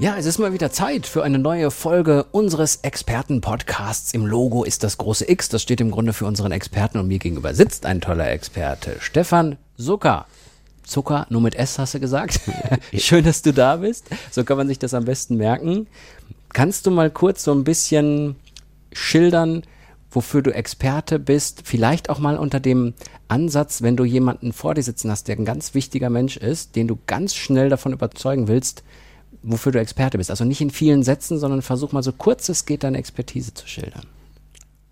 Ja, 0.00 0.16
es 0.16 0.26
ist 0.26 0.38
mal 0.38 0.52
wieder 0.52 0.70
Zeit 0.70 1.08
für 1.08 1.24
eine 1.24 1.40
neue 1.40 1.72
Folge 1.72 2.26
unseres 2.30 2.76
Experten-Podcasts. 2.82 4.14
Im 4.14 4.26
Logo 4.26 4.62
ist 4.62 4.84
das 4.84 4.96
große 4.96 5.28
X, 5.28 5.48
das 5.48 5.60
steht 5.60 5.80
im 5.80 5.90
Grunde 5.90 6.12
für 6.12 6.24
unseren 6.24 6.52
Experten 6.52 6.98
und 6.98 7.08
mir 7.08 7.18
gegenüber 7.18 7.52
sitzt 7.52 7.84
ein 7.84 8.00
toller 8.00 8.30
Experte, 8.30 8.94
Stefan 9.00 9.56
Zucker. 9.76 10.26
Zucker, 10.84 11.26
nur 11.30 11.40
mit 11.40 11.56
S 11.56 11.80
hast 11.80 11.94
du 11.94 12.00
gesagt. 12.00 12.38
Schön, 12.94 13.24
dass 13.24 13.42
du 13.42 13.52
da 13.52 13.78
bist. 13.78 14.06
So 14.30 14.44
kann 14.44 14.56
man 14.56 14.68
sich 14.68 14.78
das 14.78 14.94
am 14.94 15.04
besten 15.04 15.34
merken. 15.34 15.88
Kannst 16.52 16.86
du 16.86 16.92
mal 16.92 17.10
kurz 17.10 17.42
so 17.42 17.50
ein 17.50 17.64
bisschen 17.64 18.36
schildern, 18.92 19.64
wofür 20.12 20.42
du 20.42 20.54
Experte 20.54 21.18
bist? 21.18 21.62
Vielleicht 21.64 22.08
auch 22.08 22.20
mal 22.20 22.36
unter 22.36 22.60
dem 22.60 22.94
Ansatz, 23.26 23.82
wenn 23.82 23.96
du 23.96 24.04
jemanden 24.04 24.52
vor 24.52 24.76
dir 24.76 24.82
sitzen 24.84 25.10
hast, 25.10 25.26
der 25.26 25.36
ein 25.36 25.44
ganz 25.44 25.74
wichtiger 25.74 26.08
Mensch 26.08 26.36
ist, 26.36 26.76
den 26.76 26.86
du 26.86 26.96
ganz 27.08 27.34
schnell 27.34 27.68
davon 27.68 27.92
überzeugen 27.92 28.46
willst, 28.46 28.84
wofür 29.42 29.72
du 29.72 29.80
Experte 29.80 30.18
bist. 30.18 30.30
Also 30.30 30.44
nicht 30.44 30.60
in 30.60 30.70
vielen 30.70 31.02
Sätzen, 31.02 31.38
sondern 31.38 31.62
versuch 31.62 31.92
mal 31.92 32.02
so 32.02 32.12
kurz 32.12 32.48
es 32.48 32.66
geht, 32.66 32.84
deine 32.84 32.98
Expertise 32.98 33.54
zu 33.54 33.66
schildern. 33.66 34.06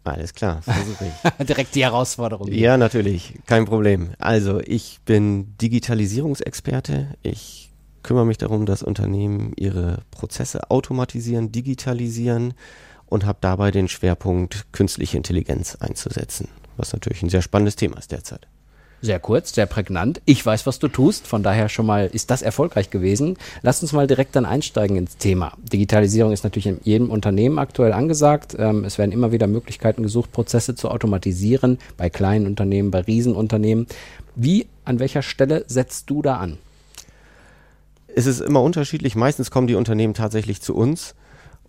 Alles 0.05 0.35
klar, 0.35 0.63
versuche 0.63 1.07
ich. 1.07 1.47
Direkt 1.47 1.75
die 1.75 1.83
Herausforderung. 1.83 2.49
Ja, 2.53 2.77
natürlich, 2.77 3.41
kein 3.47 3.65
Problem. 3.65 4.11
Also, 4.19 4.61
ich 4.61 5.01
bin 5.05 5.57
Digitalisierungsexperte. 5.59 7.09
Ich 7.23 7.73
kümmere 8.05 8.25
mich 8.25 8.39
darum, 8.39 8.67
dass 8.67 8.85
Unternehmen 8.85 9.53
ihre 9.57 10.03
Prozesse 10.13 10.71
automatisieren, 10.71 11.51
digitalisieren 11.51 12.55
und 13.07 13.27
habe 13.27 13.39
dabei 13.41 13.73
den 13.73 13.89
Schwerpunkt 13.89 14.67
künstliche 14.73 15.17
Intelligenz 15.17 15.75
einzusetzen, 15.77 16.49
was 16.77 16.93
natürlich 16.93 17.23
ein 17.23 17.31
sehr 17.31 17.43
spannendes 17.43 17.75
Thema 17.75 17.99
ist 17.99 18.13
derzeit. 18.13 18.47
Sehr 19.03 19.21
kurz, 19.21 19.55
sehr 19.55 19.67
prägnant. 19.67 20.23
Ich 20.25 20.45
weiß, 20.45 20.67
was 20.67 20.79
du 20.79 20.89
tust. 20.89 21.27
Von 21.27 21.43
daher 21.43 21.69
schon 21.69 21.87
mal 21.87 22.09
ist 22.13 22.31
das 22.31 22.43
erfolgreich 22.43 22.91
gewesen. 22.91 23.37
Lass 23.63 23.83
uns 23.83 23.93
mal 23.93 24.07
direkt 24.07 24.35
dann 24.37 24.47
einsteigen 24.47 24.97
ins 24.97 25.17
Thema. 25.19 25.53
Digitalisierung 25.59 26.33
ist 26.33 26.45
natürlich 26.45 26.67
in 26.67 26.81
jedem 26.83 27.11
Unternehmen 27.11 27.59
aktuell 27.59 27.93
angesagt. 27.93 28.57
Ähm, 28.59 28.85
es 28.85 28.99
werden 28.99 29.13
immer 29.13 29.33
wieder 29.33 29.47
Möglichkeiten 29.47 30.03
gesucht, 30.03 30.33
Prozesse 30.33 30.75
zu 30.75 30.91
automatisieren. 30.91 31.79
Bei 31.97 32.09
kleinen 32.09 32.47
Unternehmen, 32.47 32.91
bei 32.91 33.01
Riesenunternehmen. 33.01 33.87
Wie, 34.35 34.67
an 34.85 34.99
welcher 34.99 35.23
Stelle 35.23 35.65
setzt 35.67 36.09
du 36.11 36.23
da 36.23 36.37
an? 36.37 36.59
Es 38.15 38.25
ist 38.27 38.41
immer 38.41 38.63
unterschiedlich. 38.63 39.15
Meistens 39.15 39.51
kommen 39.51 39.67
die 39.67 39.75
Unternehmen 39.75 40.15
tatsächlich 40.15 40.63
zu 40.63 40.75
uns 40.75 41.15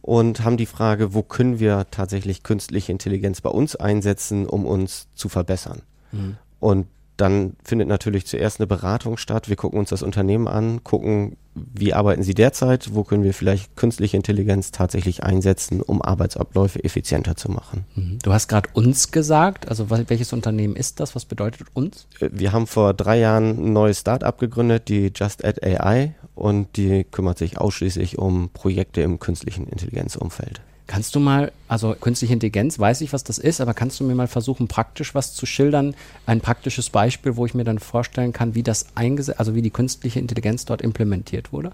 und 0.01 0.45
haben 0.45 0.55
die 0.55 0.65
Frage, 0.65 1.13
wo 1.13 1.23
können 1.23 1.59
wir 1.59 1.87
tatsächlich 1.91 2.43
künstliche 2.43 2.93
Intelligenz 2.93 3.41
bei 3.41 3.49
uns 3.49 3.75
einsetzen, 3.75 4.45
um 4.45 4.65
uns 4.65 5.07
zu 5.13 5.27
verbessern. 5.27 5.81
Mhm. 6.13 6.37
Und 6.59 6.87
dann 7.17 7.55
findet 7.63 7.87
natürlich 7.87 8.25
zuerst 8.27 8.59
eine 8.59 8.67
Beratung 8.67 9.17
statt. 9.17 9.49
Wir 9.49 9.55
gucken 9.55 9.79
uns 9.79 9.89
das 9.89 10.03
Unternehmen 10.03 10.47
an, 10.47 10.83
gucken, 10.83 11.37
wie 11.55 11.93
arbeiten 11.93 12.21
sie 12.21 12.35
derzeit, 12.35 12.93
wo 12.93 13.03
können 13.03 13.23
wir 13.23 13.33
vielleicht 13.33 13.75
künstliche 13.75 14.15
Intelligenz 14.15 14.71
tatsächlich 14.71 15.23
einsetzen, 15.23 15.81
um 15.81 16.01
Arbeitsabläufe 16.01 16.83
effizienter 16.83 17.35
zu 17.35 17.49
machen. 17.49 17.85
Mhm. 17.95 18.19
Du 18.21 18.31
hast 18.31 18.47
gerade 18.47 18.69
uns 18.73 19.11
gesagt, 19.11 19.67
also 19.67 19.89
welches 19.89 20.33
Unternehmen 20.33 20.75
ist 20.75 20.99
das? 20.99 21.15
Was 21.15 21.25
bedeutet 21.25 21.67
uns? 21.73 22.07
Äh, 22.19 22.29
wir 22.31 22.51
haben 22.51 22.67
vor 22.67 22.93
drei 22.93 23.19
Jahren 23.19 23.57
ein 23.57 23.73
neues 23.73 23.99
Startup 23.99 24.37
gegründet, 24.37 24.87
die 24.87 25.11
Just 25.15 25.43
Add 25.43 25.65
AI, 25.65 26.13
und 26.35 26.77
die 26.77 27.03
kümmert 27.03 27.39
sich 27.39 27.57
ausschließlich 27.57 28.19
um 28.19 28.49
Projekte 28.53 29.01
im 29.01 29.19
künstlichen 29.19 29.67
Intelligenzumfeld. 29.67 30.61
Kannst 30.87 31.15
du 31.15 31.19
mal, 31.19 31.51
also 31.67 31.93
künstliche 31.99 32.33
Intelligenz, 32.33 32.79
weiß 32.79 33.01
ich, 33.01 33.11
was 33.11 33.25
das 33.25 33.37
ist, 33.37 33.59
aber 33.59 33.73
kannst 33.73 33.99
du 33.99 34.05
mir 34.05 34.15
mal 34.15 34.27
versuchen, 34.27 34.69
praktisch 34.69 35.13
was 35.13 35.33
zu 35.33 35.45
schildern? 35.45 35.95
Ein 36.25 36.39
praktisches 36.39 36.89
Beispiel, 36.89 37.35
wo 37.35 37.45
ich 37.45 37.53
mir 37.53 37.65
dann 37.65 37.77
vorstellen 37.77 38.31
kann, 38.31 38.55
wie 38.55 38.63
das 38.63 38.87
eingesetzt, 38.95 39.39
also 39.39 39.53
wie 39.53 39.61
die 39.61 39.69
künstliche 39.69 40.19
Intelligenz 40.19 40.63
dort 40.63 40.81
implementiert 40.81 41.51
wurde? 41.51 41.71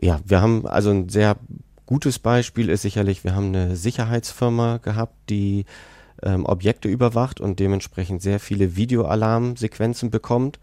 Ja, 0.00 0.20
wir 0.24 0.40
haben 0.40 0.66
also 0.66 0.90
ein 0.90 1.08
sehr 1.08 1.36
gutes 1.86 2.20
Beispiel 2.20 2.70
ist 2.70 2.82
sicherlich, 2.82 3.24
wir 3.24 3.34
haben 3.34 3.48
eine 3.48 3.76
Sicherheitsfirma 3.76 4.78
gehabt, 4.78 5.14
die 5.28 5.66
ähm, 6.22 6.46
Objekte 6.46 6.88
überwacht 6.88 7.40
und 7.40 7.58
dementsprechend 7.58 8.22
sehr 8.22 8.40
viele 8.40 8.76
Videoalarmsequenzen 8.76 10.10
bekommt. 10.10 10.58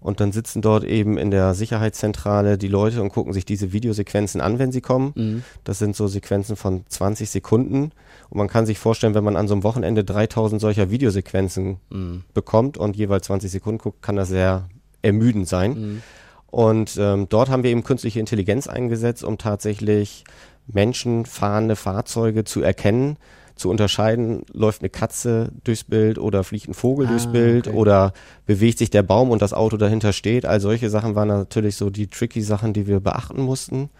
Und 0.00 0.20
dann 0.20 0.32
sitzen 0.32 0.60
dort 0.60 0.84
eben 0.84 1.16
in 1.16 1.30
der 1.30 1.54
Sicherheitszentrale 1.54 2.58
die 2.58 2.68
Leute 2.68 3.00
und 3.00 3.08
gucken 3.08 3.32
sich 3.32 3.46
diese 3.46 3.72
Videosequenzen 3.72 4.40
an, 4.40 4.58
wenn 4.58 4.70
sie 4.70 4.82
kommen. 4.82 5.12
Mhm. 5.14 5.44
Das 5.64 5.78
sind 5.78 5.96
so 5.96 6.06
Sequenzen 6.08 6.56
von 6.56 6.84
20 6.86 7.30
Sekunden. 7.30 7.92
Und 8.28 8.38
man 8.38 8.48
kann 8.48 8.66
sich 8.66 8.78
vorstellen, 8.78 9.14
wenn 9.14 9.24
man 9.24 9.36
an 9.36 9.48
so 9.48 9.54
einem 9.54 9.62
Wochenende 9.62 10.04
3000 10.04 10.60
solcher 10.60 10.90
Videosequenzen 10.90 11.78
mhm. 11.88 12.24
bekommt 12.34 12.76
und 12.76 12.96
jeweils 12.96 13.26
20 13.26 13.50
Sekunden 13.50 13.78
guckt, 13.78 14.02
kann 14.02 14.16
das 14.16 14.28
sehr 14.28 14.68
ermüdend 15.00 15.48
sein. 15.48 15.70
Mhm. 15.72 16.02
Und 16.48 16.96
ähm, 16.98 17.26
dort 17.28 17.48
haben 17.48 17.62
wir 17.62 17.70
eben 17.70 17.82
künstliche 17.82 18.20
Intelligenz 18.20 18.66
eingesetzt, 18.66 19.24
um 19.24 19.38
tatsächlich 19.38 20.24
menschenfahrende 20.66 21.76
Fahrzeuge 21.76 22.44
zu 22.44 22.62
erkennen 22.62 23.16
zu 23.56 23.70
unterscheiden, 23.70 24.42
läuft 24.52 24.82
eine 24.82 24.90
Katze 24.90 25.52
durchs 25.62 25.84
Bild 25.84 26.18
oder 26.18 26.42
fliegt 26.42 26.68
ein 26.68 26.74
Vogel 26.74 27.06
ah, 27.06 27.10
durchs 27.10 27.30
Bild 27.30 27.68
okay. 27.68 27.76
oder 27.76 28.12
bewegt 28.46 28.78
sich 28.78 28.90
der 28.90 29.02
Baum 29.02 29.30
und 29.30 29.42
das 29.42 29.52
Auto 29.52 29.76
dahinter 29.76 30.12
steht. 30.12 30.44
All 30.44 30.60
solche 30.60 30.90
Sachen 30.90 31.14
waren 31.14 31.28
natürlich 31.28 31.76
so 31.76 31.90
die 31.90 32.08
tricky 32.08 32.42
Sachen, 32.42 32.72
die 32.72 32.86
wir 32.86 33.00
beachten 33.00 33.40
mussten. 33.42 33.90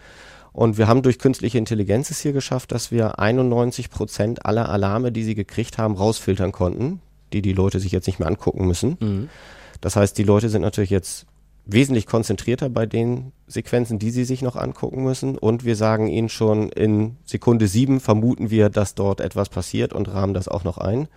Und 0.51 0.77
wir 0.77 0.87
haben 0.87 1.01
durch 1.01 1.19
künstliche 1.19 1.57
Intelligenz 1.57 2.11
es 2.11 2.19
hier 2.19 2.33
geschafft, 2.33 2.71
dass 2.71 2.91
wir 2.91 3.19
91 3.19 3.89
Prozent 3.89 4.45
aller 4.45 4.69
Alarme, 4.69 5.11
die 5.11 5.23
sie 5.23 5.35
gekriegt 5.35 5.77
haben, 5.77 5.95
rausfiltern 5.95 6.51
konnten, 6.51 7.01
die 7.33 7.41
die 7.41 7.53
Leute 7.53 7.79
sich 7.79 7.91
jetzt 7.91 8.07
nicht 8.07 8.19
mehr 8.19 8.27
angucken 8.27 8.65
müssen. 8.65 8.97
Mhm. 8.99 9.29
Das 9.81 9.95
heißt, 9.95 10.17
die 10.17 10.23
Leute 10.23 10.49
sind 10.49 10.61
natürlich 10.61 10.89
jetzt 10.89 11.25
wesentlich 11.65 12.05
konzentrierter 12.05 12.69
bei 12.69 12.85
den 12.85 13.31
Sequenzen, 13.47 13.99
die 13.99 14.11
Sie 14.11 14.23
sich 14.23 14.41
noch 14.41 14.55
angucken 14.55 15.03
müssen. 15.03 15.37
Und 15.37 15.65
wir 15.65 15.75
sagen 15.75 16.07
Ihnen 16.07 16.29
schon 16.29 16.69
in 16.69 17.17
Sekunde 17.25 17.67
sieben 17.67 17.99
vermuten 17.99 18.49
wir, 18.49 18.69
dass 18.69 18.95
dort 18.95 19.21
etwas 19.21 19.49
passiert 19.49 19.93
und 19.93 20.11
rahmen 20.13 20.33
das 20.33 20.47
auch 20.47 20.63
noch 20.63 20.77
ein. 20.77 21.07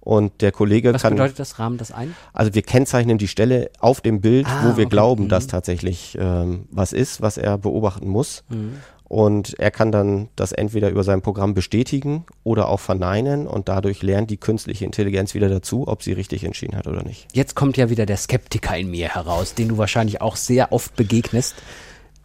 Und 0.00 0.40
der 0.40 0.52
Kollege 0.52 0.94
Was 0.94 1.02
kann. 1.02 1.12
Was 1.12 1.16
bedeutet 1.16 1.38
das, 1.38 1.58
rahmen 1.58 1.76
das 1.76 1.92
ein? 1.92 2.14
Also 2.32 2.54
wir 2.54 2.62
kennzeichnen 2.62 3.18
die 3.18 3.28
Stelle 3.28 3.70
auf 3.78 4.00
dem 4.00 4.20
Bild, 4.20 4.46
ah, 4.46 4.62
wo 4.62 4.76
wir 4.76 4.86
okay. 4.86 4.90
glauben, 4.90 5.24
mhm. 5.24 5.28
dass 5.28 5.48
tatsächlich 5.48 6.16
ähm, 6.18 6.66
was 6.70 6.92
ist, 6.92 7.20
was 7.20 7.36
er 7.36 7.58
beobachten 7.58 8.08
muss. 8.08 8.44
Mhm. 8.48 8.76
Und 9.08 9.58
er 9.58 9.70
kann 9.70 9.90
dann 9.90 10.28
das 10.36 10.52
entweder 10.52 10.90
über 10.90 11.02
sein 11.02 11.22
Programm 11.22 11.54
bestätigen 11.54 12.26
oder 12.44 12.68
auch 12.68 12.80
verneinen 12.80 13.46
und 13.46 13.68
dadurch 13.68 14.02
lernt 14.02 14.30
die 14.30 14.36
künstliche 14.36 14.84
Intelligenz 14.84 15.32
wieder 15.32 15.48
dazu, 15.48 15.88
ob 15.88 16.02
sie 16.02 16.12
richtig 16.12 16.44
entschieden 16.44 16.76
hat 16.76 16.86
oder 16.86 17.02
nicht. 17.02 17.26
Jetzt 17.32 17.54
kommt 17.56 17.78
ja 17.78 17.88
wieder 17.88 18.04
der 18.04 18.18
Skeptiker 18.18 18.76
in 18.76 18.90
mir 18.90 19.08
heraus, 19.08 19.54
den 19.54 19.68
du 19.68 19.78
wahrscheinlich 19.78 20.20
auch 20.20 20.36
sehr 20.36 20.72
oft 20.72 20.94
begegnest. 20.94 21.54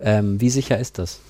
Ähm, 0.01 0.41
wie 0.41 0.49
sicher 0.49 0.77
ist 0.77 0.99
das? 0.99 1.21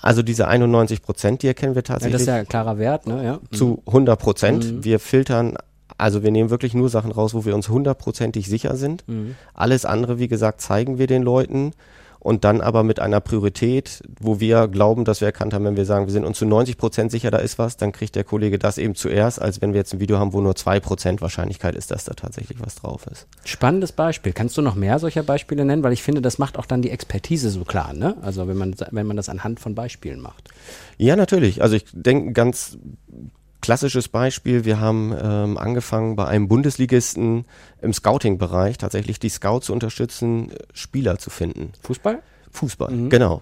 Also 0.00 0.22
diese 0.22 0.46
91 0.46 1.02
Prozent, 1.02 1.42
die 1.42 1.48
erkennen 1.48 1.74
wir 1.74 1.82
tatsächlich. 1.82 2.12
Ja, 2.12 2.16
das 2.18 2.22
ist 2.22 2.28
ja 2.28 2.34
ein 2.36 2.48
klarer 2.48 2.78
Wert, 2.78 3.08
ne? 3.08 3.24
Ja. 3.24 3.40
Zu 3.50 3.82
100 3.86 4.20
Prozent. 4.20 4.64
Mhm. 4.64 4.84
Wir 4.84 5.00
filtern 5.00 5.56
also 5.96 6.22
wir 6.22 6.30
nehmen 6.30 6.50
wirklich 6.50 6.74
nur 6.74 6.88
Sachen 6.88 7.12
raus, 7.12 7.34
wo 7.34 7.44
wir 7.44 7.54
uns 7.54 7.68
hundertprozentig 7.68 8.48
sicher 8.48 8.76
sind. 8.76 9.06
Mhm. 9.06 9.36
Alles 9.52 9.84
andere, 9.84 10.18
wie 10.18 10.28
gesagt, 10.28 10.60
zeigen 10.60 10.98
wir 10.98 11.06
den 11.06 11.22
Leuten 11.22 11.72
und 12.24 12.42
dann 12.42 12.62
aber 12.62 12.82
mit 12.84 13.00
einer 13.00 13.20
Priorität, 13.20 14.02
wo 14.18 14.40
wir 14.40 14.66
glauben, 14.66 15.04
dass 15.04 15.20
wir 15.20 15.26
erkannt 15.26 15.52
haben, 15.52 15.64
wenn 15.66 15.76
wir 15.76 15.84
sagen, 15.84 16.06
wir 16.06 16.12
sind 16.12 16.24
uns 16.24 16.38
zu 16.38 16.46
90 16.46 16.78
Prozent 16.78 17.10
sicher, 17.10 17.30
da 17.30 17.36
ist 17.36 17.58
was, 17.58 17.76
dann 17.76 17.92
kriegt 17.92 18.16
der 18.16 18.24
Kollege 18.24 18.58
das 18.58 18.78
eben 18.78 18.94
zuerst, 18.94 19.40
als 19.40 19.60
wenn 19.60 19.74
wir 19.74 19.80
jetzt 19.80 19.92
ein 19.92 20.00
Video 20.00 20.18
haben, 20.18 20.32
wo 20.32 20.40
nur 20.40 20.56
zwei 20.56 20.80
Prozent 20.80 21.20
Wahrscheinlichkeit 21.20 21.74
ist, 21.74 21.90
dass 21.90 22.04
da 22.04 22.14
tatsächlich 22.14 22.58
was 22.64 22.76
drauf 22.76 23.06
ist. 23.12 23.26
Spannendes 23.44 23.92
Beispiel. 23.92 24.32
Kannst 24.32 24.56
du 24.56 24.62
noch 24.62 24.74
mehr 24.74 24.98
solcher 24.98 25.22
Beispiele 25.22 25.66
nennen? 25.66 25.82
Weil 25.82 25.92
ich 25.92 26.02
finde, 26.02 26.22
das 26.22 26.38
macht 26.38 26.58
auch 26.58 26.64
dann 26.64 26.80
die 26.80 26.90
Expertise 26.90 27.50
so 27.50 27.64
klar, 27.64 27.92
ne? 27.92 28.16
Also 28.22 28.48
wenn 28.48 28.56
man, 28.56 28.74
wenn 28.90 29.06
man 29.06 29.18
das 29.18 29.28
anhand 29.28 29.60
von 29.60 29.74
Beispielen 29.74 30.20
macht. 30.20 30.48
Ja, 30.96 31.16
natürlich. 31.16 31.60
Also 31.60 31.76
ich 31.76 31.84
denke 31.92 32.32
ganz 32.32 32.78
Klassisches 33.64 34.08
Beispiel, 34.08 34.66
wir 34.66 34.78
haben 34.78 35.16
ähm, 35.18 35.56
angefangen 35.56 36.16
bei 36.16 36.26
einem 36.26 36.48
Bundesligisten 36.48 37.46
im 37.80 37.94
Scouting-Bereich 37.94 38.76
tatsächlich 38.76 39.18
die 39.18 39.30
Scout 39.30 39.60
zu 39.60 39.72
unterstützen, 39.72 40.52
Spieler 40.74 41.16
zu 41.16 41.30
finden. 41.30 41.72
Fußball? 41.80 42.20
Fußball, 42.50 42.90
mhm. 42.90 43.08
genau. 43.08 43.40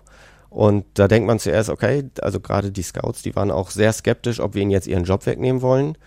Und 0.48 0.84
da 0.94 1.08
denkt 1.08 1.26
man 1.26 1.40
zuerst, 1.40 1.70
okay, 1.70 2.08
also 2.20 2.38
gerade 2.38 2.70
die 2.70 2.84
Scouts, 2.84 3.22
die 3.22 3.34
waren 3.34 3.50
auch 3.50 3.70
sehr 3.70 3.92
skeptisch, 3.92 4.38
ob 4.38 4.54
wir 4.54 4.62
ihnen 4.62 4.70
jetzt 4.70 4.86
ihren 4.86 5.02
Job 5.02 5.26
wegnehmen 5.26 5.60
wollen. 5.60 5.98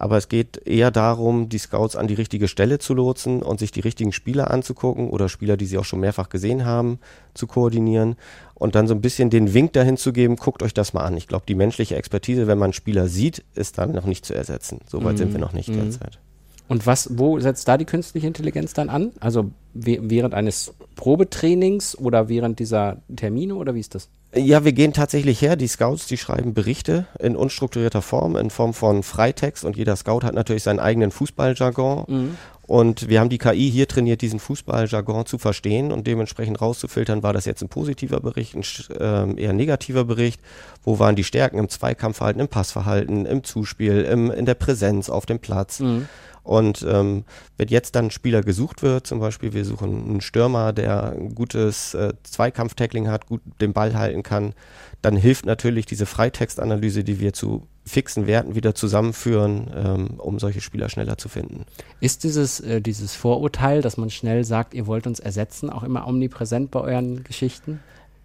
Aber 0.00 0.16
es 0.16 0.28
geht 0.28 0.66
eher 0.66 0.90
darum, 0.90 1.50
die 1.50 1.58
Scouts 1.58 1.94
an 1.94 2.08
die 2.08 2.14
richtige 2.14 2.48
Stelle 2.48 2.78
zu 2.78 2.94
lotsen 2.94 3.42
und 3.42 3.60
sich 3.60 3.70
die 3.70 3.80
richtigen 3.80 4.12
Spieler 4.12 4.50
anzugucken 4.50 5.10
oder 5.10 5.28
Spieler, 5.28 5.58
die 5.58 5.66
sie 5.66 5.76
auch 5.76 5.84
schon 5.84 6.00
mehrfach 6.00 6.30
gesehen 6.30 6.64
haben, 6.64 7.00
zu 7.34 7.46
koordinieren 7.46 8.16
und 8.54 8.74
dann 8.74 8.88
so 8.88 8.94
ein 8.94 9.02
bisschen 9.02 9.28
den 9.28 9.52
Wink 9.52 9.74
dahin 9.74 9.98
zu 9.98 10.14
geben, 10.14 10.36
guckt 10.36 10.62
euch 10.62 10.72
das 10.72 10.94
mal 10.94 11.04
an. 11.04 11.18
Ich 11.18 11.28
glaube, 11.28 11.44
die 11.46 11.54
menschliche 11.54 11.96
Expertise, 11.96 12.46
wenn 12.46 12.56
man 12.56 12.68
einen 12.68 12.72
Spieler 12.72 13.08
sieht, 13.08 13.44
ist 13.54 13.76
dann 13.76 13.92
noch 13.92 14.06
nicht 14.06 14.24
zu 14.24 14.32
ersetzen. 14.32 14.78
Soweit 14.88 15.16
mm, 15.16 15.18
sind 15.18 15.32
wir 15.34 15.38
noch 15.38 15.52
nicht 15.52 15.68
mm. 15.68 15.74
derzeit. 15.74 16.18
Und 16.66 16.86
was, 16.86 17.18
wo 17.18 17.38
setzt 17.38 17.68
da 17.68 17.76
die 17.76 17.84
künstliche 17.84 18.26
Intelligenz 18.26 18.72
dann 18.72 18.88
an? 18.88 19.12
Also 19.20 19.50
während 19.74 20.32
eines 20.32 20.72
Probetrainings 20.96 21.98
oder 21.98 22.30
während 22.30 22.58
dieser 22.58 23.02
Termine 23.14 23.54
oder 23.54 23.74
wie 23.74 23.80
ist 23.80 23.94
das? 23.94 24.08
Ja, 24.34 24.64
wir 24.64 24.72
gehen 24.72 24.92
tatsächlich 24.92 25.42
her. 25.42 25.56
Die 25.56 25.66
Scouts, 25.66 26.06
die 26.06 26.16
schreiben 26.16 26.54
Berichte 26.54 27.06
in 27.18 27.34
unstrukturierter 27.34 28.00
Form, 28.00 28.36
in 28.36 28.50
Form 28.50 28.74
von 28.74 29.02
Freitext 29.02 29.64
und 29.64 29.76
jeder 29.76 29.96
Scout 29.96 30.20
hat 30.22 30.34
natürlich 30.34 30.62
seinen 30.62 30.78
eigenen 30.78 31.10
Fußballjargon. 31.10 32.04
Mhm. 32.06 32.36
Und 32.62 33.08
wir 33.08 33.18
haben 33.18 33.30
die 33.30 33.38
KI 33.38 33.68
hier 33.68 33.88
trainiert, 33.88 34.22
diesen 34.22 34.38
Fußballjargon 34.38 35.26
zu 35.26 35.38
verstehen 35.38 35.90
und 35.90 36.06
dementsprechend 36.06 36.60
rauszufiltern, 36.60 37.24
war 37.24 37.32
das 37.32 37.44
jetzt 37.44 37.62
ein 37.62 37.68
positiver 37.68 38.20
Bericht, 38.20 38.54
ein 38.54 38.62
äh, 38.96 39.42
eher 39.42 39.52
negativer 39.52 40.04
Bericht. 40.04 40.40
Wo 40.84 41.00
waren 41.00 41.16
die 41.16 41.24
Stärken 41.24 41.58
im 41.58 41.68
Zweikampfverhalten, 41.68 42.40
im 42.40 42.46
Passverhalten, 42.46 43.26
im 43.26 43.42
Zuspiel, 43.42 44.02
im, 44.02 44.30
in 44.30 44.46
der 44.46 44.54
Präsenz 44.54 45.10
auf 45.10 45.26
dem 45.26 45.40
Platz? 45.40 45.80
Mhm. 45.80 46.08
Und 46.42 46.84
ähm, 46.88 47.24
wenn 47.56 47.68
jetzt 47.68 47.94
dann 47.94 48.06
ein 48.06 48.10
Spieler 48.10 48.42
gesucht 48.42 48.82
wird, 48.82 49.06
zum 49.06 49.20
Beispiel 49.20 49.52
wir 49.52 49.64
suchen 49.64 50.08
einen 50.08 50.20
Stürmer, 50.20 50.72
der 50.72 51.12
ein 51.12 51.34
gutes 51.34 51.94
äh, 51.94 52.14
Zweikampf-Tackling 52.22 53.08
hat, 53.08 53.26
gut 53.26 53.40
den 53.60 53.72
Ball 53.72 53.94
halten 53.94 54.22
kann, 54.22 54.54
dann 55.02 55.16
hilft 55.16 55.46
natürlich 55.46 55.86
diese 55.86 56.06
Freitextanalyse, 56.06 57.04
die 57.04 57.20
wir 57.20 57.32
zu 57.32 57.66
fixen 57.84 58.26
Werten 58.26 58.54
wieder 58.54 58.74
zusammenführen, 58.74 59.70
ähm, 59.74 60.08
um 60.18 60.38
solche 60.38 60.60
Spieler 60.60 60.88
schneller 60.88 61.18
zu 61.18 61.28
finden. 61.28 61.64
Ist 62.00 62.24
dieses, 62.24 62.60
äh, 62.60 62.80
dieses 62.80 63.14
Vorurteil, 63.14 63.82
dass 63.82 63.96
man 63.96 64.10
schnell 64.10 64.44
sagt, 64.44 64.74
ihr 64.74 64.86
wollt 64.86 65.06
uns 65.06 65.18
ersetzen, 65.18 65.70
auch 65.70 65.82
immer 65.82 66.06
omnipräsent 66.06 66.70
bei 66.70 66.80
euren 66.80 67.24
Geschichten? 67.24 67.80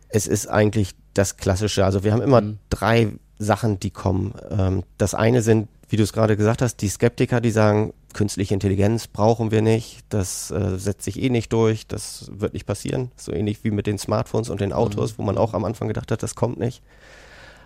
Es 0.09 0.27
ist 0.27 0.47
eigentlich 0.47 0.91
das 1.13 1.37
Klassische. 1.37 1.85
Also 1.85 2.03
wir 2.03 2.13
haben 2.13 2.21
immer 2.21 2.41
mhm. 2.41 2.59
drei 2.69 3.13
Sachen, 3.39 3.79
die 3.79 3.91
kommen. 3.91 4.33
Ähm, 4.49 4.83
das 4.97 5.13
eine 5.13 5.41
sind, 5.41 5.67
wie 5.89 5.97
du 5.97 6.03
es 6.03 6.13
gerade 6.13 6.37
gesagt 6.37 6.61
hast, 6.61 6.77
die 6.77 6.89
Skeptiker, 6.89 7.41
die 7.41 7.51
sagen, 7.51 7.93
künstliche 8.15 8.53
Intelligenz 8.53 9.07
brauchen 9.07 9.51
wir 9.51 9.61
nicht, 9.61 9.99
das 10.09 10.49
äh, 10.49 10.79
setzt 10.79 11.03
sich 11.03 11.21
eh 11.21 11.29
nicht 11.29 11.53
durch, 11.53 11.85
das 11.85 12.31
wird 12.33 12.53
nicht 12.53 12.65
passieren. 12.65 13.11
So 13.17 13.31
ähnlich 13.31 13.63
wie 13.63 13.71
mit 13.71 13.85
den 13.85 13.99
Smartphones 13.99 14.49
und 14.49 14.61
den 14.61 14.73
Autos, 14.73 15.11
mhm. 15.11 15.17
wo 15.17 15.23
man 15.23 15.37
auch 15.37 15.53
am 15.53 15.65
Anfang 15.65 15.87
gedacht 15.87 16.11
hat, 16.11 16.23
das 16.23 16.33
kommt 16.33 16.57
nicht. 16.57 16.81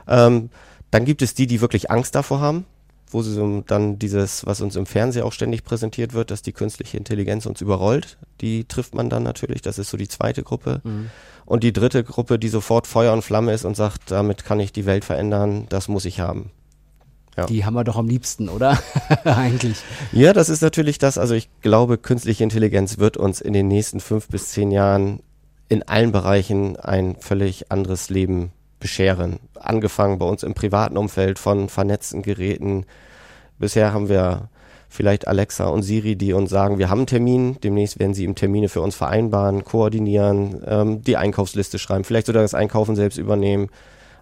Ähm, 0.07 0.49
dann 0.91 1.05
gibt 1.05 1.21
es 1.21 1.35
die, 1.35 1.47
die 1.47 1.61
wirklich 1.61 1.91
Angst 1.91 2.15
davor 2.15 2.41
haben, 2.41 2.65
wo 3.11 3.21
sie 3.21 3.31
so 3.31 3.63
dann 3.67 3.99
dieses, 3.99 4.45
was 4.45 4.59
uns 4.59 4.75
im 4.75 4.87
Fernsehen 4.87 5.23
auch 5.23 5.33
ständig 5.33 5.63
präsentiert 5.63 6.13
wird, 6.13 6.31
dass 6.31 6.41
die 6.41 6.51
künstliche 6.51 6.97
Intelligenz 6.97 7.45
uns 7.45 7.61
überrollt, 7.61 8.17
die 8.41 8.65
trifft 8.65 8.95
man 8.95 9.09
dann 9.09 9.23
natürlich. 9.23 9.61
Das 9.61 9.77
ist 9.77 9.91
so 9.91 9.97
die 9.97 10.07
zweite 10.07 10.41
Gruppe. 10.41 10.81
Mhm. 10.83 11.11
Und 11.45 11.63
die 11.63 11.73
dritte 11.73 12.03
Gruppe, 12.03 12.39
die 12.39 12.49
sofort 12.49 12.87
Feuer 12.87 13.13
und 13.13 13.21
Flamme 13.21 13.53
ist 13.53 13.65
und 13.65 13.75
sagt, 13.75 14.11
damit 14.11 14.45
kann 14.45 14.59
ich 14.59 14.73
die 14.73 14.85
Welt 14.85 15.05
verändern, 15.05 15.67
das 15.69 15.87
muss 15.87 16.05
ich 16.05 16.19
haben. 16.19 16.51
Ja. 17.37 17.45
Die 17.45 17.65
haben 17.65 17.73
wir 17.73 17.83
doch 17.83 17.95
am 17.95 18.07
liebsten, 18.07 18.49
oder? 18.49 18.77
Eigentlich. 19.23 19.77
Ja, 20.11 20.33
das 20.33 20.49
ist 20.49 20.61
natürlich 20.61 20.97
das. 20.97 21.17
Also 21.17 21.35
ich 21.35 21.49
glaube, 21.61 21.97
künstliche 21.97 22.43
Intelligenz 22.43 22.97
wird 22.97 23.17
uns 23.17 23.39
in 23.41 23.53
den 23.53 23.67
nächsten 23.67 23.99
fünf 23.99 24.27
bis 24.27 24.49
zehn 24.49 24.71
Jahren 24.71 25.21
in 25.69 25.83
allen 25.83 26.11
Bereichen 26.11 26.75
ein 26.77 27.15
völlig 27.19 27.71
anderes 27.71 28.09
Leben 28.09 28.51
bescheren. 28.79 29.39
Angefangen 29.55 30.19
bei 30.19 30.25
uns 30.25 30.43
im 30.43 30.53
privaten 30.53 30.97
Umfeld 30.97 31.37
von 31.39 31.69
vernetzten 31.69 32.21
Geräten. 32.23 32.85
Bisher 33.59 33.93
haben 33.93 34.09
wir 34.09 34.49
vielleicht 34.89 35.27
Alexa 35.27 35.67
und 35.67 35.83
Siri, 35.83 36.15
die 36.15 36.33
uns 36.33 36.49
sagen, 36.49 36.79
wir 36.79 36.89
haben 36.89 36.99
einen 36.99 37.07
Termin, 37.07 37.57
demnächst 37.63 37.99
werden 37.99 38.15
sie 38.15 38.25
im 38.25 38.35
Termine 38.35 38.69
für 38.69 38.81
uns 38.81 38.95
vereinbaren, 38.95 39.63
koordinieren, 39.63 40.63
ähm, 40.65 41.03
die 41.03 41.15
Einkaufsliste 41.15 41.77
schreiben, 41.77 42.03
vielleicht 42.03 42.25
sogar 42.25 42.41
das 42.41 42.55
Einkaufen 42.55 42.95
selbst 42.95 43.17
übernehmen. 43.17 43.69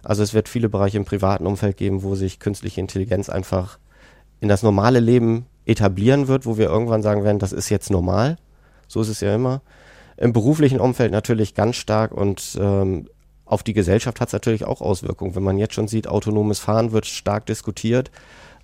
Also 0.08 0.22
es 0.22 0.32
wird 0.32 0.48
viele 0.48 0.70
Bereiche 0.70 0.96
im 0.96 1.04
privaten 1.04 1.46
Umfeld 1.46 1.76
geben, 1.76 2.02
wo 2.02 2.14
sich 2.14 2.40
künstliche 2.40 2.80
Intelligenz 2.80 3.28
einfach 3.28 3.78
in 4.40 4.48
das 4.48 4.62
normale 4.62 5.00
Leben 5.00 5.44
etablieren 5.66 6.28
wird, 6.28 6.46
wo 6.46 6.56
wir 6.56 6.64
irgendwann 6.64 7.02
sagen 7.02 7.24
werden, 7.24 7.38
das 7.38 7.52
ist 7.52 7.68
jetzt 7.68 7.90
normal. 7.90 8.38
So 8.86 9.02
ist 9.02 9.08
es 9.08 9.20
ja 9.20 9.34
immer. 9.34 9.60
Im 10.16 10.32
beruflichen 10.32 10.80
Umfeld 10.80 11.12
natürlich 11.12 11.54
ganz 11.54 11.76
stark 11.76 12.12
und 12.12 12.56
ähm, 12.58 13.06
auf 13.44 13.62
die 13.62 13.74
Gesellschaft 13.74 14.22
hat 14.22 14.28
es 14.28 14.32
natürlich 14.32 14.64
auch 14.64 14.80
Auswirkungen. 14.80 15.34
Wenn 15.34 15.42
man 15.42 15.58
jetzt 15.58 15.74
schon 15.74 15.88
sieht, 15.88 16.08
autonomes 16.08 16.58
Fahren 16.58 16.92
wird 16.92 17.04
stark 17.04 17.44
diskutiert. 17.44 18.10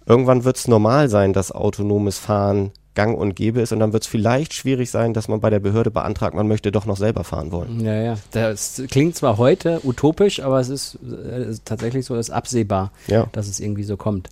Irgendwann 0.07 0.45
wird 0.45 0.57
es 0.57 0.67
normal 0.67 1.11
sein, 1.11 1.35
dass 1.35 1.53
autonomes 1.53 2.17
Fahren 2.17 2.73
gang 2.95 3.17
und 3.17 3.35
gäbe 3.35 3.61
ist 3.61 3.73
und 3.73 3.81
dann 3.81 3.93
wird 3.93 4.05
es 4.05 4.09
vielleicht 4.09 4.55
schwierig 4.55 4.91
sein, 4.91 5.15
dass 5.15 5.29
man 5.29 5.41
bei 5.41 5.51
der 5.51 5.61
Behörde 5.61 5.91
beantragt, 5.91 6.35
man 6.35 6.49
möchte 6.49 6.73
doch 6.73 6.87
noch 6.87 6.97
selber 6.97 7.25
fahren 7.25 7.53
wollen. 7.53 7.81
Ja, 7.81 7.95
ja. 8.01 8.19
Das 8.31 8.83
klingt 8.91 9.17
zwar 9.17 9.39
heute 9.39 9.81
utopisch, 9.85 10.41
aber 10.41 10.61
es 10.61 10.69
ist, 10.69 10.99
äh, 11.05 11.51
ist 11.51 11.65
tatsächlich 11.65 12.07
so, 12.07 12.15
es 12.15 12.29
ist 12.29 12.35
absehbar, 12.35 12.93
ja. 13.09 13.27
dass 13.33 13.49
es 13.49 13.61
irgendwie 13.61 13.85
so 13.85 13.97
kommt. 13.97 14.31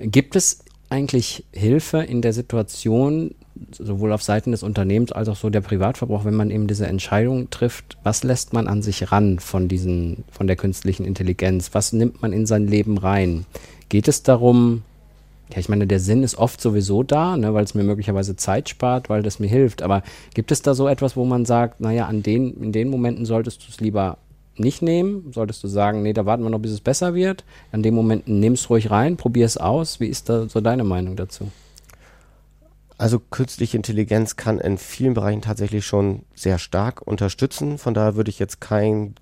Gibt 0.00 0.36
es 0.36 0.60
eigentlich 0.90 1.44
Hilfe 1.52 1.98
in 1.98 2.22
der 2.22 2.32
Situation, 2.32 3.34
sowohl 3.72 4.12
auf 4.12 4.22
Seiten 4.22 4.52
des 4.52 4.62
Unternehmens 4.62 5.12
als 5.12 5.28
auch 5.28 5.36
so 5.36 5.50
der 5.50 5.60
Privatverbrauch, 5.60 6.24
wenn 6.24 6.34
man 6.34 6.50
eben 6.50 6.66
diese 6.66 6.86
Entscheidung 6.86 7.50
trifft, 7.50 7.98
was 8.02 8.22
lässt 8.22 8.52
man 8.52 8.68
an 8.68 8.82
sich 8.82 9.10
ran 9.10 9.38
von 9.38 9.68
diesen, 9.68 10.24
von 10.30 10.46
der 10.46 10.56
künstlichen 10.56 11.04
Intelligenz? 11.04 11.70
Was 11.72 11.92
nimmt 11.92 12.22
man 12.22 12.32
in 12.32 12.46
sein 12.46 12.66
Leben 12.66 12.98
rein? 12.98 13.46
Geht 13.88 14.08
es 14.08 14.22
darum, 14.22 14.82
ja, 15.52 15.58
ich 15.58 15.68
meine, 15.68 15.86
der 15.86 16.00
Sinn 16.00 16.22
ist 16.22 16.36
oft 16.36 16.60
sowieso 16.60 17.02
da, 17.02 17.36
ne, 17.36 17.54
weil 17.54 17.64
es 17.64 17.74
mir 17.74 17.84
möglicherweise 17.84 18.36
Zeit 18.36 18.68
spart, 18.68 19.08
weil 19.08 19.22
das 19.22 19.38
mir 19.38 19.48
hilft. 19.48 19.82
Aber 19.82 20.02
gibt 20.34 20.52
es 20.52 20.62
da 20.62 20.74
so 20.74 20.88
etwas, 20.88 21.16
wo 21.16 21.24
man 21.24 21.46
sagt, 21.46 21.80
naja, 21.80 22.06
an 22.06 22.22
den, 22.22 22.62
in 22.62 22.72
den 22.72 22.90
Momenten 22.90 23.24
solltest 23.24 23.62
du 23.62 23.70
es 23.70 23.80
lieber 23.80 24.18
nicht 24.56 24.82
nehmen? 24.82 25.32
Solltest 25.32 25.64
du 25.64 25.68
sagen, 25.68 26.02
nee, 26.02 26.12
da 26.12 26.26
warten 26.26 26.42
wir 26.42 26.50
noch, 26.50 26.58
bis 26.58 26.72
es 26.72 26.80
besser 26.80 27.14
wird? 27.14 27.44
An 27.72 27.82
den 27.82 27.94
Momenten 27.94 28.40
nimm 28.40 28.54
es 28.54 28.68
ruhig 28.68 28.90
rein, 28.90 29.16
probier 29.16 29.46
es 29.46 29.56
aus. 29.56 30.00
Wie 30.00 30.06
ist 30.06 30.28
da 30.28 30.48
so 30.48 30.60
deine 30.60 30.84
Meinung 30.84 31.16
dazu? 31.16 31.50
Also 32.98 33.20
künstliche 33.20 33.76
Intelligenz 33.76 34.36
kann 34.36 34.58
in 34.58 34.76
vielen 34.76 35.14
Bereichen 35.14 35.40
tatsächlich 35.40 35.86
schon 35.86 36.24
sehr 36.34 36.58
stark 36.58 37.00
unterstützen. 37.00 37.78
Von 37.78 37.94
daher 37.94 38.16
würde 38.16 38.30
ich 38.30 38.40
jetzt 38.40 38.60
kein 38.60 39.14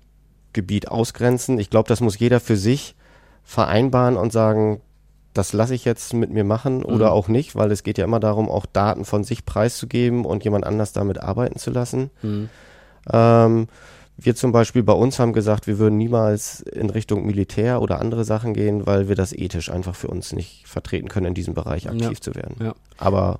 Gebiet 0.51 0.89
ausgrenzen. 0.89 1.59
Ich 1.59 1.69
glaube, 1.69 1.87
das 1.87 2.01
muss 2.01 2.17
jeder 2.17 2.39
für 2.39 2.57
sich 2.57 2.95
vereinbaren 3.43 4.17
und 4.17 4.33
sagen, 4.33 4.81
das 5.37 5.53
lasse 5.53 5.75
ich 5.75 5.85
jetzt 5.85 6.13
mit 6.13 6.31
mir 6.31 6.43
machen 6.43 6.83
oder 6.83 7.07
mhm. 7.07 7.11
auch 7.11 7.27
nicht, 7.27 7.55
weil 7.55 7.71
es 7.71 7.83
geht 7.83 7.97
ja 7.97 8.05
immer 8.05 8.19
darum, 8.19 8.49
auch 8.49 8.65
Daten 8.65 9.05
von 9.05 9.23
sich 9.23 9.45
preiszugeben 9.45 10.25
und 10.25 10.43
jemand 10.43 10.65
anders 10.65 10.93
damit 10.93 11.21
arbeiten 11.21 11.59
zu 11.59 11.71
lassen. 11.71 12.09
Mhm. 12.21 12.49
Ähm, 13.11 13.67
wir 14.17 14.35
zum 14.35 14.51
Beispiel 14.51 14.81
bei 14.81 14.93
uns 14.93 15.19
haben 15.19 15.33
gesagt, 15.33 15.67
wir 15.67 15.77
würden 15.77 15.97
niemals 15.97 16.61
in 16.61 16.89
Richtung 16.89 17.25
Militär 17.25 17.81
oder 17.81 18.01
andere 18.01 18.25
Sachen 18.25 18.55
gehen, 18.55 18.87
weil 18.87 19.07
wir 19.07 19.15
das 19.15 19.31
ethisch 19.31 19.69
einfach 19.69 19.95
für 19.95 20.07
uns 20.07 20.33
nicht 20.33 20.67
vertreten 20.67 21.07
können, 21.07 21.27
in 21.27 21.33
diesem 21.35 21.53
Bereich 21.53 21.87
aktiv 21.87 22.17
ja. 22.17 22.21
zu 22.21 22.33
werden. 22.33 22.55
Ja. 22.59 22.73
Aber 22.97 23.39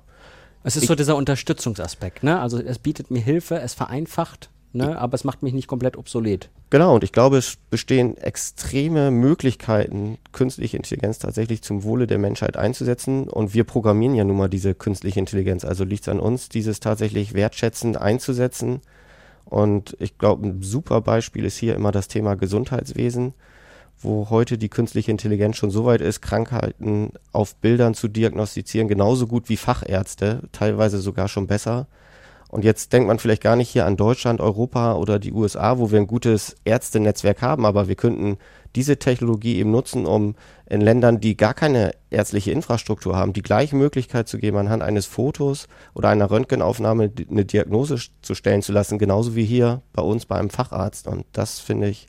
es 0.62 0.76
ist 0.76 0.86
so 0.86 0.94
dieser 0.94 1.16
Unterstützungsaspekt, 1.16 2.22
ne? 2.22 2.40
Also 2.40 2.58
es 2.60 2.78
bietet 2.78 3.10
mir 3.10 3.20
Hilfe, 3.20 3.60
es 3.60 3.74
vereinfacht, 3.74 4.50
ne? 4.72 4.98
aber 4.98 5.14
es 5.14 5.24
macht 5.24 5.42
mich 5.42 5.52
nicht 5.52 5.66
komplett 5.66 5.96
obsolet. 5.96 6.50
Genau, 6.70 6.94
und 6.94 7.04
ich 7.04 7.12
glaube, 7.12 7.38
es 7.38 7.56
bestehen 7.70 8.16
extreme 8.18 9.10
Möglichkeiten, 9.10 10.18
künstliche 10.32 10.76
Intelligenz 10.76 11.18
tatsächlich 11.18 11.62
zum 11.62 11.82
Wohle 11.82 12.06
der 12.06 12.18
Menschheit 12.18 12.56
einzusetzen. 12.56 13.28
Und 13.28 13.54
wir 13.54 13.64
programmieren 13.64 14.14
ja 14.14 14.24
nun 14.24 14.36
mal 14.36 14.48
diese 14.48 14.74
künstliche 14.74 15.18
Intelligenz. 15.18 15.64
Also 15.64 15.84
liegt 15.84 16.02
es 16.02 16.08
an 16.08 16.20
uns, 16.20 16.48
dieses 16.48 16.80
tatsächlich 16.80 17.34
wertschätzend 17.34 17.98
einzusetzen. 17.98 18.82
Und 19.46 19.96
ich 19.98 20.18
glaube, 20.18 20.46
ein 20.46 20.62
super 20.62 21.00
Beispiel 21.00 21.46
ist 21.46 21.56
hier 21.56 21.74
immer 21.74 21.90
das 21.90 22.08
Thema 22.08 22.34
Gesundheitswesen, 22.34 23.32
wo 23.98 24.28
heute 24.28 24.58
die 24.58 24.68
künstliche 24.68 25.10
Intelligenz 25.10 25.56
schon 25.56 25.70
so 25.70 25.86
weit 25.86 26.02
ist, 26.02 26.20
Krankheiten 26.20 27.12
auf 27.32 27.56
Bildern 27.56 27.94
zu 27.94 28.08
diagnostizieren, 28.08 28.88
genauso 28.88 29.26
gut 29.26 29.48
wie 29.48 29.56
Fachärzte, 29.56 30.42
teilweise 30.52 30.98
sogar 30.98 31.28
schon 31.28 31.46
besser. 31.46 31.86
Und 32.48 32.64
jetzt 32.64 32.92
denkt 32.92 33.08
man 33.08 33.18
vielleicht 33.18 33.42
gar 33.42 33.56
nicht 33.56 33.68
hier 33.68 33.84
an 33.84 33.96
Deutschland, 33.96 34.40
Europa 34.40 34.94
oder 34.94 35.18
die 35.18 35.32
USA, 35.32 35.78
wo 35.78 35.90
wir 35.90 35.98
ein 35.98 36.06
gutes 36.06 36.56
Ärztenetzwerk 36.64 37.42
haben, 37.42 37.66
aber 37.66 37.88
wir 37.88 37.94
könnten 37.94 38.38
diese 38.74 38.98
Technologie 38.98 39.56
eben 39.56 39.70
nutzen, 39.70 40.06
um 40.06 40.34
in 40.66 40.80
Ländern, 40.80 41.20
die 41.20 41.36
gar 41.36 41.54
keine 41.54 41.92
ärztliche 42.10 42.50
Infrastruktur 42.50 43.16
haben, 43.16 43.32
die 43.32 43.42
gleiche 43.42 43.76
Möglichkeit 43.76 44.28
zu 44.28 44.38
geben, 44.38 44.56
anhand 44.56 44.82
eines 44.82 45.06
Fotos 45.06 45.68
oder 45.94 46.08
einer 46.08 46.30
Röntgenaufnahme 46.30 47.10
eine 47.30 47.44
Diagnose 47.44 47.98
zu 48.22 48.34
stellen 48.34 48.62
zu 48.62 48.72
lassen, 48.72 48.98
genauso 48.98 49.34
wie 49.34 49.44
hier 49.44 49.82
bei 49.92 50.02
uns 50.02 50.26
bei 50.26 50.36
einem 50.36 50.50
Facharzt. 50.50 51.06
Und 51.06 51.24
das 51.32 51.60
finde 51.60 51.88
ich 51.88 52.08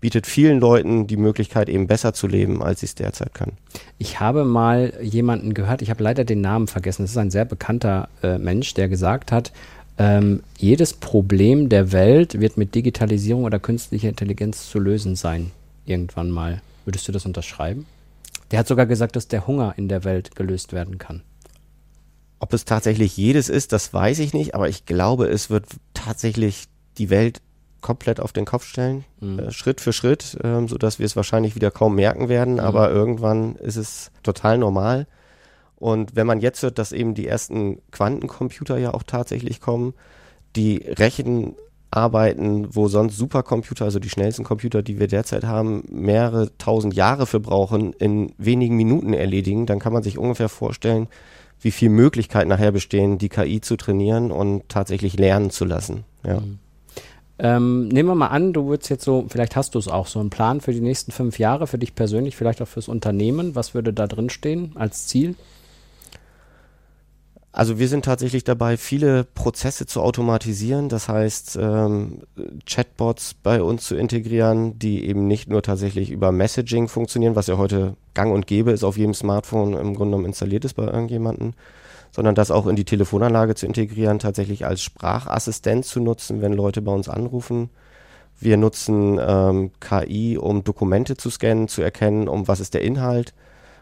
bietet 0.00 0.26
vielen 0.26 0.60
Leuten 0.60 1.06
die 1.06 1.16
Möglichkeit, 1.16 1.68
eben 1.68 1.86
besser 1.86 2.14
zu 2.14 2.26
leben, 2.26 2.62
als 2.62 2.80
sie 2.80 2.86
es 2.86 2.94
derzeit 2.94 3.34
können. 3.34 3.56
Ich 3.98 4.18
habe 4.18 4.44
mal 4.44 4.94
jemanden 5.02 5.54
gehört, 5.54 5.82
ich 5.82 5.90
habe 5.90 6.02
leider 6.02 6.24
den 6.24 6.40
Namen 6.40 6.66
vergessen, 6.66 7.02
das 7.02 7.10
ist 7.10 7.18
ein 7.18 7.30
sehr 7.30 7.44
bekannter 7.44 8.08
äh, 8.22 8.38
Mensch, 8.38 8.74
der 8.74 8.88
gesagt 8.88 9.30
hat, 9.30 9.52
ähm, 10.00 10.42
jedes 10.56 10.94
Problem 10.94 11.68
der 11.68 11.92
Welt 11.92 12.40
wird 12.40 12.56
mit 12.56 12.74
Digitalisierung 12.74 13.44
oder 13.44 13.58
künstlicher 13.58 14.08
Intelligenz 14.08 14.70
zu 14.70 14.78
lösen 14.78 15.14
sein. 15.14 15.50
Irgendwann 15.84 16.30
mal. 16.30 16.62
Würdest 16.86 17.06
du 17.06 17.12
das 17.12 17.26
unterschreiben? 17.26 17.84
Der 18.50 18.60
hat 18.60 18.66
sogar 18.66 18.86
gesagt, 18.86 19.14
dass 19.14 19.28
der 19.28 19.46
Hunger 19.46 19.74
in 19.76 19.88
der 19.88 20.02
Welt 20.04 20.34
gelöst 20.34 20.72
werden 20.72 20.96
kann. 20.96 21.22
Ob 22.38 22.54
es 22.54 22.64
tatsächlich 22.64 23.18
jedes 23.18 23.50
ist, 23.50 23.72
das 23.74 23.92
weiß 23.92 24.20
ich 24.20 24.32
nicht, 24.32 24.54
aber 24.54 24.70
ich 24.70 24.86
glaube, 24.86 25.26
es 25.26 25.50
wird 25.50 25.66
tatsächlich 25.92 26.64
die 26.96 27.10
Welt 27.10 27.42
komplett 27.82 28.20
auf 28.20 28.32
den 28.32 28.46
Kopf 28.46 28.64
stellen, 28.64 29.04
mhm. 29.20 29.38
äh, 29.38 29.50
Schritt 29.50 29.82
für 29.82 29.92
Schritt, 29.92 30.34
äh, 30.42 30.66
sodass 30.66 30.98
wir 30.98 31.04
es 31.04 31.16
wahrscheinlich 31.16 31.54
wieder 31.54 31.70
kaum 31.70 31.94
merken 31.94 32.30
werden, 32.30 32.54
mhm. 32.54 32.60
aber 32.60 32.90
irgendwann 32.90 33.56
ist 33.56 33.76
es 33.76 34.10
total 34.22 34.56
normal. 34.56 35.06
Und 35.80 36.14
wenn 36.14 36.26
man 36.26 36.40
jetzt 36.40 36.62
hört, 36.62 36.78
dass 36.78 36.92
eben 36.92 37.14
die 37.14 37.26
ersten 37.26 37.80
Quantencomputer 37.90 38.78
ja 38.78 38.94
auch 38.94 39.02
tatsächlich 39.02 39.60
kommen, 39.60 39.94
die 40.54 40.76
Rechenarbeiten, 40.76 42.68
wo 42.74 42.88
sonst 42.88 43.16
Supercomputer, 43.16 43.86
also 43.86 43.98
die 43.98 44.10
schnellsten 44.10 44.44
Computer, 44.44 44.82
die 44.82 45.00
wir 45.00 45.08
derzeit 45.08 45.42
haben, 45.44 45.82
mehrere 45.88 46.56
tausend 46.58 46.94
Jahre 46.94 47.26
für 47.26 47.40
brauchen, 47.40 47.94
in 47.94 48.32
wenigen 48.36 48.76
Minuten 48.76 49.14
erledigen, 49.14 49.64
dann 49.64 49.78
kann 49.78 49.94
man 49.94 50.02
sich 50.02 50.18
ungefähr 50.18 50.50
vorstellen, 50.50 51.08
wie 51.62 51.70
viel 51.70 51.88
Möglichkeiten 51.88 52.50
nachher 52.50 52.72
bestehen, 52.72 53.16
die 53.16 53.30
KI 53.30 53.62
zu 53.62 53.76
trainieren 53.76 54.30
und 54.30 54.68
tatsächlich 54.68 55.18
lernen 55.18 55.48
zu 55.48 55.64
lassen. 55.64 56.04
Ja. 56.24 56.40
Mhm. 56.40 56.58
Ähm, 57.42 57.88
nehmen 57.88 58.10
wir 58.10 58.14
mal 58.14 58.26
an, 58.26 58.52
du 58.52 58.66
würdest 58.66 58.90
jetzt 58.90 59.04
so, 59.04 59.24
vielleicht 59.30 59.56
hast 59.56 59.74
du 59.74 59.78
es 59.78 59.88
auch, 59.88 60.08
so 60.08 60.20
einen 60.20 60.28
Plan 60.28 60.60
für 60.60 60.74
die 60.74 60.82
nächsten 60.82 61.10
fünf 61.10 61.38
Jahre, 61.38 61.66
für 61.66 61.78
dich 61.78 61.94
persönlich, 61.94 62.36
vielleicht 62.36 62.60
auch 62.60 62.68
fürs 62.68 62.86
Unternehmen. 62.86 63.54
Was 63.54 63.72
würde 63.72 63.94
da 63.94 64.06
drin 64.06 64.28
stehen 64.28 64.72
als 64.74 65.06
Ziel? 65.06 65.36
Also 67.52 67.80
wir 67.80 67.88
sind 67.88 68.04
tatsächlich 68.04 68.44
dabei, 68.44 68.76
viele 68.76 69.24
Prozesse 69.24 69.84
zu 69.84 70.00
automatisieren, 70.02 70.88
das 70.88 71.08
heißt 71.08 71.58
ähm, 71.60 72.22
Chatbots 72.64 73.34
bei 73.34 73.60
uns 73.60 73.84
zu 73.86 73.96
integrieren, 73.96 74.78
die 74.78 75.04
eben 75.04 75.26
nicht 75.26 75.48
nur 75.48 75.60
tatsächlich 75.60 76.10
über 76.12 76.30
Messaging 76.30 76.86
funktionieren, 76.86 77.34
was 77.34 77.48
ja 77.48 77.58
heute 77.58 77.96
gang 78.14 78.32
und 78.32 78.46
gäbe 78.46 78.70
ist, 78.70 78.84
auf 78.84 78.96
jedem 78.96 79.14
Smartphone 79.14 79.72
im 79.72 79.94
Grunde 79.94 80.12
genommen 80.12 80.26
installiert 80.26 80.64
ist 80.64 80.74
bei 80.74 80.84
irgendjemandem, 80.84 81.54
sondern 82.12 82.36
das 82.36 82.52
auch 82.52 82.68
in 82.68 82.76
die 82.76 82.84
Telefonanlage 82.84 83.56
zu 83.56 83.66
integrieren, 83.66 84.20
tatsächlich 84.20 84.64
als 84.64 84.80
Sprachassistent 84.82 85.84
zu 85.84 85.98
nutzen, 85.98 86.42
wenn 86.42 86.52
Leute 86.52 86.82
bei 86.82 86.92
uns 86.92 87.08
anrufen. 87.08 87.70
Wir 88.38 88.58
nutzen 88.58 89.18
ähm, 89.20 89.72
KI, 89.80 90.38
um 90.38 90.62
Dokumente 90.62 91.16
zu 91.16 91.30
scannen, 91.30 91.66
zu 91.66 91.82
erkennen, 91.82 92.28
um 92.28 92.46
was 92.46 92.60
ist 92.60 92.74
der 92.74 92.82
Inhalt 92.82 93.34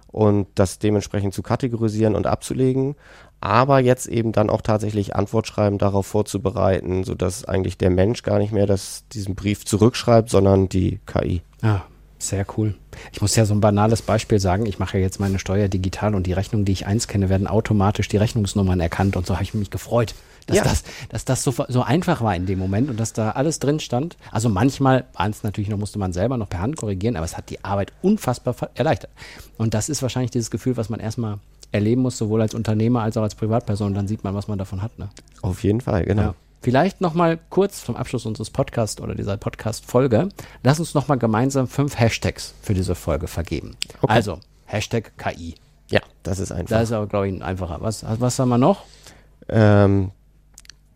und 0.09 0.49
das 0.55 0.79
dementsprechend 0.79 1.35
zu 1.35 1.43
kategorisieren 1.43 2.15
und 2.15 2.27
abzulegen 2.27 2.97
aber 3.41 3.79
jetzt 3.79 4.07
eben 4.07 4.33
dann 4.33 4.51
auch 4.51 4.63
tatsächlich 4.63 5.15
Antwortschreiben 5.15 5.79
darauf 5.79 6.07
vorzubereiten, 6.07 7.05
sodass 7.05 7.45
eigentlich 7.45 7.79
der 7.79 7.91
Mensch 7.91 8.23
gar 8.23 8.39
nicht 8.39 8.53
mehr 8.53 8.67
das, 8.67 9.05
diesen 9.13 9.35
Brief 9.35 9.65
zurückschreibt, 9.65 10.29
sondern 10.29 10.69
die 10.69 10.99
KI. 11.07 11.43
Ah, 11.63 11.83
sehr 12.19 12.45
cool. 12.57 12.75
Ich 13.13 13.21
muss 13.21 13.37
ja 13.37 13.45
so 13.45 13.55
ein 13.55 13.61
banales 13.61 14.03
Beispiel 14.03 14.41
sagen. 14.41 14.67
Ich 14.67 14.81
mache 14.81 14.99
ja 14.99 15.05
jetzt 15.05 15.21
meine 15.21 15.39
Steuer 15.39 15.69
digital 15.69 16.17
und 16.17 16.27
die 16.27 16.33
Rechnungen, 16.33 16.65
die 16.65 16.73
ich 16.73 16.87
einscanne, 16.87 17.29
werden 17.29 17.47
automatisch 17.47 18.09
die 18.09 18.17
Rechnungsnummern 18.17 18.81
erkannt 18.81 19.17
und 19.17 19.27
so 19.27 19.35
habe 19.35 19.45
ich 19.45 19.55
mich 19.55 19.71
gefreut, 19.71 20.15
dass 20.49 20.57
ja. 20.57 20.65
das, 20.65 20.83
dass 21.11 21.25
das 21.25 21.45
so, 21.45 21.55
so 21.69 21.83
einfach 21.83 22.21
war 22.23 22.35
in 22.35 22.47
dem 22.47 22.59
Moment 22.59 22.91
und 22.91 22.99
dass 22.99 23.13
da 23.13 23.31
alles 23.33 23.59
drin 23.59 23.79
stand. 23.81 24.17
Also 24.33 24.49
manchmal 24.49 25.05
waren 25.13 25.31
es 25.31 25.43
natürlich 25.43 25.69
noch, 25.69 25.79
musste 25.79 25.99
man 25.99 26.13
selber 26.13 26.37
noch 26.37 26.49
per 26.49 26.61
Hand 26.61 26.77
korrigieren, 26.77 27.17
aber 27.17 27.25
es 27.25 27.37
hat 27.37 27.51
die 27.51 27.65
Arbeit 27.65 27.93
unfassbar 28.03 28.57
erleichtert. 28.75 29.11
Und 29.57 29.75
das 29.75 29.89
ist 29.89 30.03
wahrscheinlich 30.03 30.31
dieses 30.31 30.51
Gefühl, 30.51 30.77
was 30.77 30.89
man 30.89 31.01
erstmal 31.01 31.39
erleben 31.71 32.03
muss, 32.03 32.17
sowohl 32.19 32.41
als 32.41 32.55
Unternehmer 32.55 33.03
als 33.03 33.17
auch 33.17 33.23
als 33.23 33.35
Privatperson. 33.35 33.95
Dann 33.95 34.09
sieht 34.09 34.25
man, 34.25 34.35
was 34.35 34.49
man 34.49 34.59
davon 34.59 34.83
hat. 34.83 34.99
Ne? 34.99 35.09
Auf 35.43 35.63
jeden 35.63 35.81
Fall, 35.81 36.05
genau. 36.05 36.23
Ja. 36.23 36.35
Vielleicht 36.61 37.01
nochmal 37.01 37.39
kurz 37.51 37.85
zum 37.85 37.95
Abschluss 37.95 38.27
unseres 38.27 38.51
Podcasts 38.51 39.01
oder 39.01 39.15
dieser 39.15 39.37
Podcast-Folge. 39.37 40.31
Lass 40.65 40.81
uns 40.81 40.93
nochmal 40.95 41.19
gemeinsam 41.19 41.69
fünf 41.69 41.99
Hashtags 41.99 42.55
für 42.63 42.75
diese 42.75 42.97
Folge 42.97 43.29
vergeben. 43.29 43.77
Okay. 44.01 44.13
Also, 44.13 44.41
Hashtag 44.67 45.13
KI. 45.17 45.55
Ja, 45.89 46.01
das 46.25 46.41
ist 46.41 46.51
einfach. 46.51 46.71
Das 46.71 46.85
ist 46.85 46.93
aber, 46.93 47.07
glaube 47.07 47.29
ich, 47.29 47.35
ein 47.35 47.43
einfacher. 47.43 47.79
Was, 47.81 48.05
was 48.19 48.39
haben 48.39 48.49
wir 48.49 48.59
noch? 48.59 48.85
Ähm, 49.49 50.11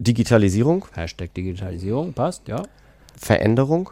Digitalisierung. 0.02 0.87
Hashtag 0.94 1.35
Digitalisierung, 1.35 2.12
passt, 2.12 2.49
ja. 2.49 2.62
Veränderung. 3.16 3.90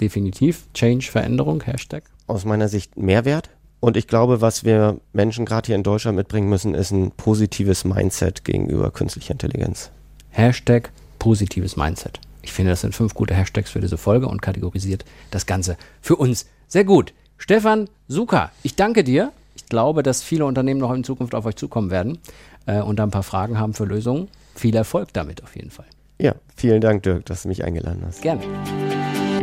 Definitiv. 0.00 0.64
Change, 0.74 1.10
Veränderung, 1.10 1.62
Hashtag. 1.62 2.04
Aus 2.26 2.44
meiner 2.44 2.68
Sicht 2.68 2.96
Mehrwert. 2.96 3.50
Und 3.80 3.96
ich 3.96 4.06
glaube, 4.06 4.40
was 4.40 4.64
wir 4.64 5.00
Menschen 5.12 5.44
gerade 5.44 5.66
hier 5.66 5.74
in 5.74 5.82
Deutschland 5.82 6.16
mitbringen 6.16 6.48
müssen, 6.48 6.74
ist 6.74 6.92
ein 6.92 7.10
positives 7.10 7.84
Mindset 7.84 8.44
gegenüber 8.44 8.92
künstlicher 8.92 9.32
Intelligenz. 9.32 9.90
Hashtag 10.30 10.92
positives 11.18 11.76
Mindset. 11.76 12.20
Ich 12.42 12.52
finde, 12.52 12.70
das 12.70 12.80
sind 12.80 12.94
fünf 12.94 13.14
gute 13.14 13.34
Hashtags 13.34 13.70
für 13.70 13.80
diese 13.80 13.96
Folge 13.96 14.28
und 14.28 14.42
kategorisiert 14.42 15.04
das 15.30 15.46
Ganze 15.46 15.76
für 16.00 16.16
uns 16.16 16.46
sehr 16.68 16.84
gut. 16.84 17.12
Stefan 17.38 17.88
Suka, 18.08 18.52
ich 18.62 18.76
danke 18.76 19.04
dir. 19.04 19.32
Ich 19.54 19.66
glaube, 19.66 20.02
dass 20.02 20.22
viele 20.22 20.44
Unternehmen 20.46 20.80
noch 20.80 20.92
in 20.92 21.04
Zukunft 21.04 21.34
auf 21.34 21.44
euch 21.44 21.56
zukommen 21.56 21.90
werden 21.90 22.18
äh, 22.66 22.80
und 22.80 22.96
da 22.96 23.02
ein 23.02 23.10
paar 23.10 23.22
Fragen 23.22 23.58
haben 23.58 23.74
für 23.74 23.84
Lösungen. 23.84 24.28
Viel 24.54 24.76
Erfolg 24.76 25.12
damit 25.12 25.42
auf 25.42 25.56
jeden 25.56 25.70
Fall. 25.70 25.86
Ja, 26.20 26.34
vielen 26.54 26.80
Dank, 26.80 27.02
Dirk, 27.02 27.26
dass 27.26 27.42
du 27.42 27.48
mich 27.48 27.64
eingeladen 27.64 28.02
hast. 28.06 28.22
Gerne. 28.22 28.42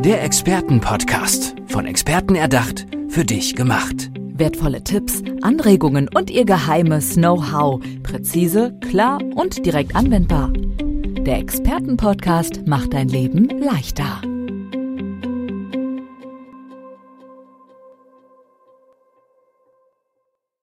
Der 0.03 0.23
Expertenpodcast. 0.23 1.55
Von 1.67 1.85
Experten 1.85 2.35
erdacht, 2.35 2.85
für 3.09 3.25
dich 3.25 3.55
gemacht. 3.55 4.11
Wertvolle 4.15 4.83
Tipps, 4.83 5.21
Anregungen 5.41 6.09
und 6.15 6.29
ihr 6.31 6.45
geheimes 6.45 7.15
Know-how. 7.15 7.81
Präzise, 8.03 8.73
klar 8.89 9.19
und 9.35 9.65
direkt 9.65 9.95
anwendbar. 9.95 10.53
Der 10.53 11.39
Expertenpodcast 11.39 12.65
macht 12.65 12.93
dein 12.93 13.09
Leben 13.09 13.49
leichter. 13.49 14.21